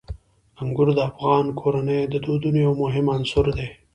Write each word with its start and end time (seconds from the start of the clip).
انګور 0.61 0.87
د 0.97 0.99
افغان 1.09 1.45
کورنیو 1.59 2.09
د 2.13 2.15
دودونو 2.25 2.57
یو 2.65 2.73
مهم 2.83 3.05
عنصر 3.15 3.45
دی. 3.57 3.67